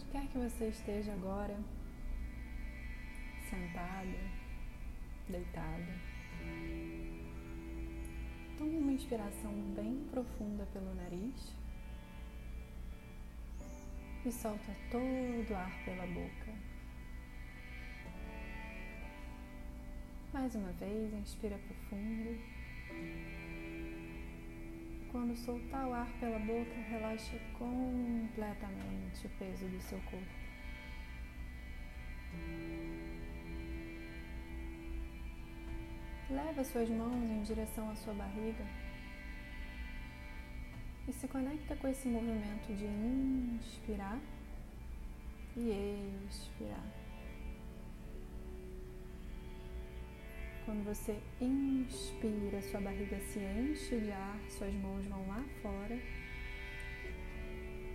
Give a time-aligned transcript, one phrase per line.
[0.00, 1.56] onde quer que você esteja agora,
[3.48, 4.18] sentada,
[5.28, 5.94] deitada.
[8.56, 11.54] Tome uma inspiração bem profunda pelo nariz
[14.24, 16.54] e solta todo o ar pela boca.
[20.32, 22.38] Mais uma vez, inspira profundo.
[25.10, 30.40] Quando soltar o ar pela boca, relaxa completamente o peso do seu corpo.
[36.30, 38.64] Leva suas mãos em direção à sua barriga
[41.08, 44.20] e se conecta com esse movimento de inspirar
[45.56, 46.99] e expirar.
[50.70, 55.96] Quando você inspira, sua barriga se enche de ar, suas mãos vão lá fora.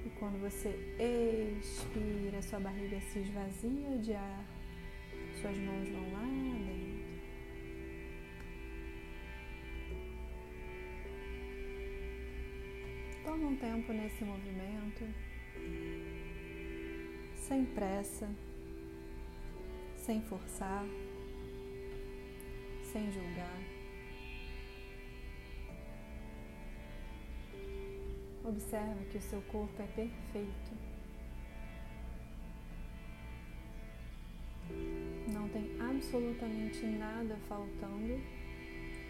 [0.05, 4.45] E quando você expira, sua barriga se esvazia de ar,
[5.39, 7.05] suas mãos vão lá dentro.
[13.23, 15.07] Toma um tempo nesse movimento,
[17.37, 18.29] sem pressa,
[19.95, 20.83] sem forçar,
[22.95, 23.59] sem julgar.
[28.45, 30.71] Observe que o seu corpo é perfeito.
[35.27, 38.13] Não tem absolutamente nada faltando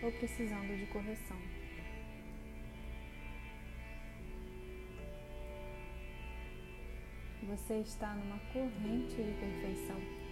[0.01, 1.37] ou precisando de correção.
[7.43, 10.24] Você está numa corrente de perfeição.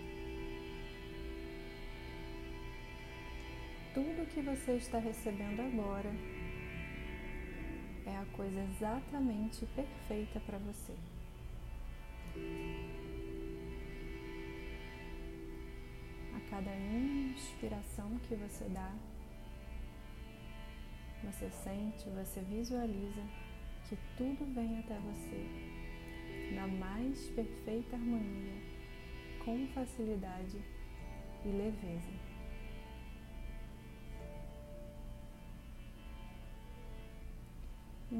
[3.93, 6.09] Tudo que você está recebendo agora
[8.07, 10.95] é a coisa exatamente perfeita para você.
[16.35, 18.91] A cada inspiração que você dá,
[21.23, 23.21] você sente, você visualiza
[23.87, 25.73] que tudo vem até você
[26.55, 28.55] na mais perfeita harmonia,
[29.45, 30.57] com facilidade
[31.45, 32.32] e leveza.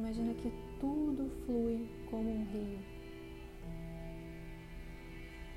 [0.03, 2.79] Imagina que tudo flui como um rio.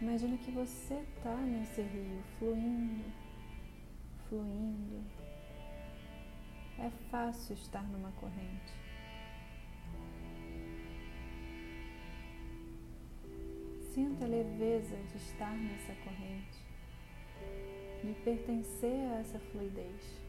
[0.01, 3.12] Imagina que você está nesse rio, fluindo,
[4.29, 5.03] fluindo.
[6.79, 8.73] É fácil estar numa corrente.
[13.93, 16.65] Sinta a leveza de estar nessa corrente,
[18.05, 20.26] de pertencer a essa fluidez.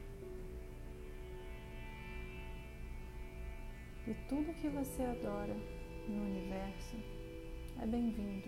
[4.08, 5.54] E tudo que você adora
[6.08, 6.96] no universo
[7.82, 8.48] é bem-vindo.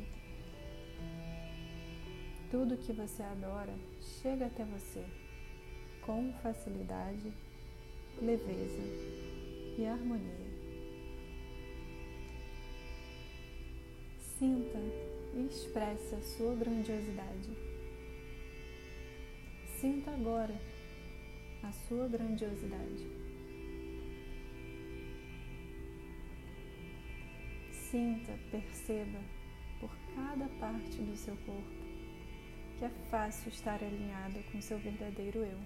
[2.50, 5.04] Tudo que você adora chega até você
[6.06, 7.34] com facilidade,
[8.22, 8.82] leveza
[9.78, 10.50] e harmonia.
[14.38, 14.80] Sinta
[15.36, 17.50] e expresse a sua grandiosidade.
[19.78, 20.56] Sinta agora
[21.62, 23.29] a sua grandiosidade.
[27.90, 29.20] Sinta, perceba
[29.80, 31.90] por cada parte do seu corpo
[32.78, 35.58] que é fácil estar alinhada com seu verdadeiro eu.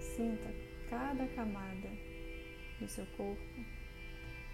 [0.00, 0.48] Sinta
[0.88, 1.90] cada camada
[2.78, 3.64] do seu corpo,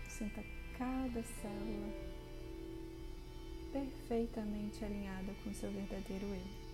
[0.09, 0.43] sinta
[0.79, 1.93] cada célula
[3.73, 6.66] perfeitamente alinhada com seu verdadeiro eu.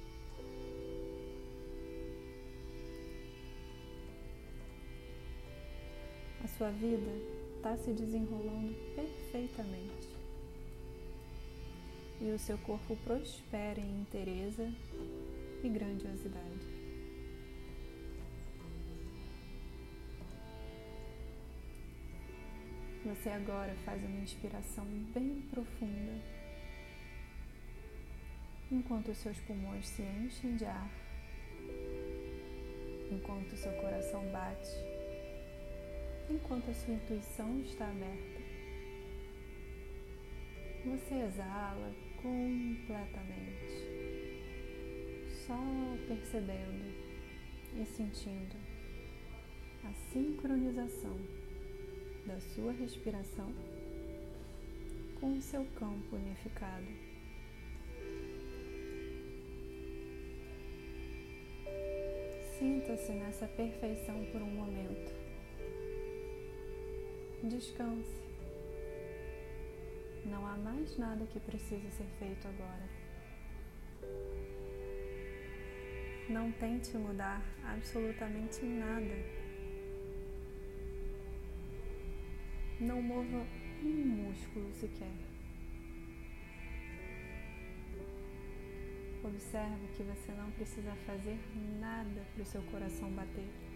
[6.63, 7.11] Sua vida
[7.57, 10.09] está se desenrolando perfeitamente.
[12.21, 14.73] E o seu corpo prospera em inteireza
[15.65, 16.61] e grandiosidade.
[23.07, 26.13] Você agora faz uma inspiração bem profunda,
[28.71, 30.89] enquanto seus pulmões se enchem de ar,
[33.11, 34.92] enquanto seu coração bate,
[36.31, 38.43] enquanto a sua intuição está aberta.
[40.85, 43.73] Você exala completamente,
[45.47, 45.59] só
[46.09, 46.93] percebendo
[47.81, 48.57] e sentindo
[49.85, 51.17] a sincronização
[52.27, 53.53] da sua respiração
[55.21, 56.87] com o seu campo unificado.
[62.59, 65.32] Sinta-se nessa perfeição por um momento.
[67.45, 68.23] Descanse
[70.25, 72.89] Não há mais nada que precise ser feito agora.
[76.29, 79.17] Não tente mudar absolutamente nada.
[82.79, 83.45] Não mova
[83.83, 85.11] um músculo sequer.
[89.25, 91.39] Observe que você não precisa fazer
[91.81, 93.72] nada para o seu coração bater.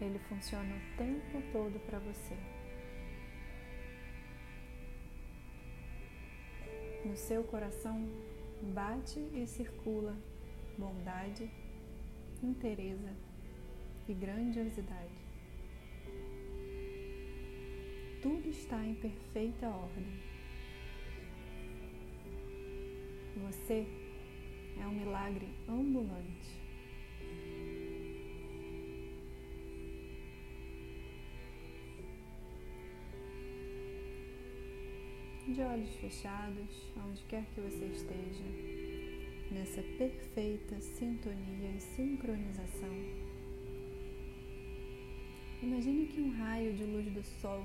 [0.00, 2.36] Ele funciona o tempo todo para você.
[7.04, 8.08] No seu coração
[8.74, 10.16] bate e circula
[10.76, 11.50] bondade,
[12.42, 13.12] inteireza
[14.08, 15.28] e grandiosidade.
[18.22, 20.06] Tudo está em perfeita ordem.
[23.46, 23.86] Você
[24.80, 26.67] é um milagre ambulante.
[35.54, 38.44] De olhos fechados, onde quer que você esteja,
[39.50, 42.94] nessa perfeita sintonia e sincronização.
[45.62, 47.64] Imagine que um raio de luz do sol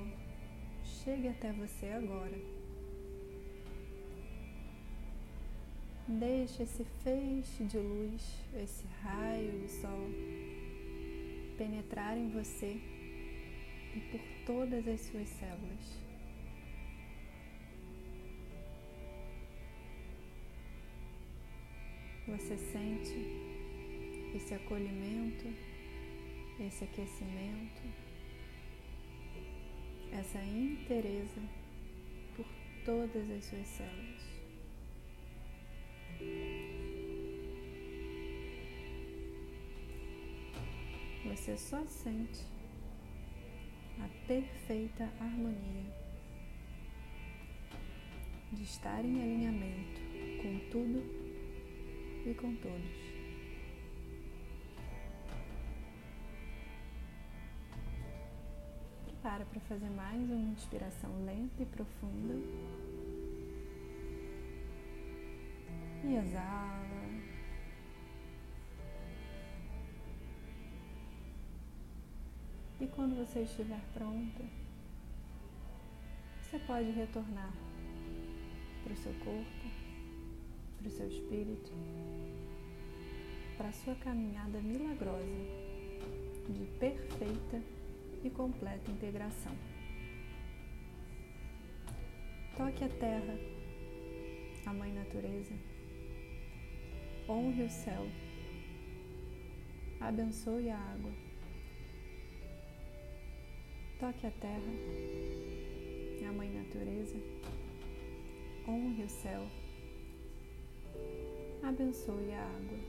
[0.83, 2.63] chegue até você agora
[6.05, 8.21] Deixe esse feixe de luz,
[8.53, 10.09] esse raio de sol
[11.57, 12.77] penetrar em você
[13.95, 16.12] e por todas as suas células.
[22.33, 23.13] Você sente
[24.35, 25.45] esse acolhimento,
[26.59, 27.83] esse aquecimento,
[30.11, 31.41] essa inteireza
[32.35, 32.45] por
[32.83, 34.23] todas as suas células.
[41.25, 42.41] Você só sente
[43.99, 45.85] a perfeita harmonia
[48.51, 50.01] de estar em alinhamento
[50.41, 51.22] com tudo
[52.25, 53.13] e com todos.
[59.05, 62.35] Prepara para fazer mais uma inspiração lenta e profunda.
[66.03, 66.83] e exala.
[72.79, 74.43] E quando você estiver pronta,
[76.41, 77.53] você pode retornar
[78.83, 79.82] para o seu corpo,
[80.83, 81.71] para o seu espírito,
[83.55, 85.23] para a sua caminhada milagrosa
[86.49, 87.61] de perfeita
[88.21, 89.53] e completa integração.
[92.57, 93.33] Toque a terra,
[94.65, 95.53] a Mãe Natureza.
[97.29, 98.05] Honre o céu,
[100.01, 101.13] abençoe a água,
[103.97, 104.73] toque a terra,
[106.27, 107.15] a mãe natureza,
[108.67, 109.47] honre o céu,
[111.63, 112.79] abençoe a água.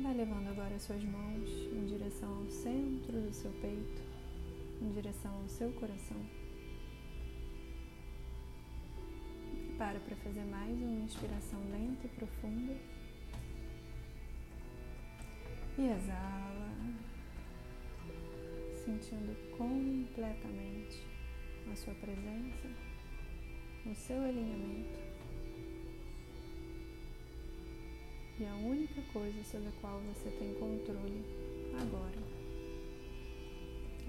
[0.00, 4.02] Vai levando agora suas mãos em direção ao centro do seu peito,
[4.82, 6.16] em direção ao seu coração.
[9.78, 12.76] Para para fazer mais uma inspiração lenta e profunda.
[15.78, 16.70] E exala,
[18.84, 21.02] sentindo completamente
[21.72, 22.68] a sua presença,
[23.86, 24.98] o seu alinhamento.
[28.40, 31.24] E a única coisa sobre a qual você tem controle
[31.80, 32.18] agora,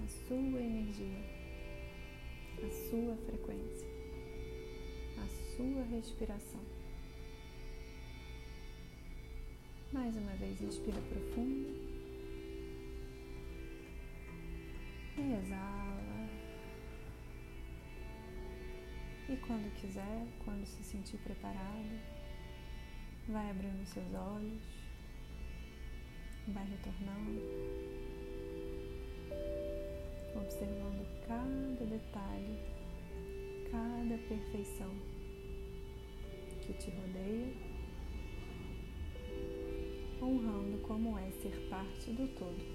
[0.04, 1.20] a sua energia,
[2.58, 3.96] a sua frequência
[5.56, 6.60] sua respiração.
[9.94, 11.70] Mais uma vez, inspira profundo.
[15.18, 15.85] Exala.
[19.28, 22.00] E quando quiser, quando se sentir preparado,
[23.28, 24.62] vai abrindo seus olhos,
[26.48, 27.42] vai retornando,
[30.36, 32.60] observando cada detalhe,
[33.72, 34.92] cada perfeição
[36.62, 37.52] que te rodeia,
[40.22, 42.75] honrando como é ser parte do todo.